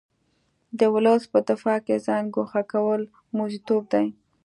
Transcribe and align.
د 0.79 0.81
ولس 0.93 1.23
په 1.31 1.39
دفاع 1.49 1.79
کې 1.85 1.95
ځان 2.05 2.23
ګوښه 2.35 2.63
کول 2.73 3.01
موزیتوب 3.37 3.83
دی. 3.93 4.07